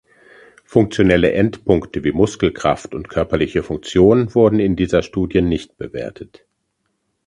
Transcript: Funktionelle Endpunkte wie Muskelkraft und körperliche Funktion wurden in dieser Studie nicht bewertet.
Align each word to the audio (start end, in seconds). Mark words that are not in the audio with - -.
Funktionelle 0.65 1.31
Endpunkte 1.33 2.03
wie 2.03 2.11
Muskelkraft 2.11 2.95
und 2.95 3.07
körperliche 3.07 3.61
Funktion 3.61 4.33
wurden 4.33 4.59
in 4.59 4.75
dieser 4.75 5.03
Studie 5.03 5.43
nicht 5.43 5.77
bewertet. 5.77 6.43